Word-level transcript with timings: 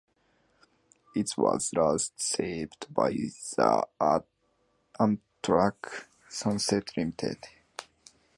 It 1.15 1.29
was 1.37 1.69
last 1.75 2.19
served 2.19 2.91
by 2.91 3.09
the 3.11 4.23
Amtrak 4.99 6.05
"Sunset 6.27 6.97
Limited". 6.97 7.37